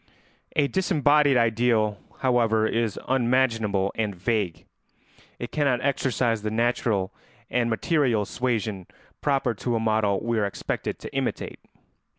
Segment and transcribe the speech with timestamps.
[0.63, 4.65] ]A disembodied ideal, however, is unmanageable and vague;
[5.37, 7.13] it cannot exercise the natural
[7.51, 8.87] and material suasion
[9.21, 11.59] proper to a model we are expected to imitate.